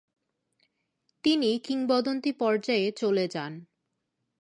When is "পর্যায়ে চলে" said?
2.31-3.25